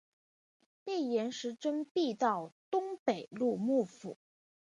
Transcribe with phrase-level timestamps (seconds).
[0.83, 4.17] 被严实征辟到东平路幕府。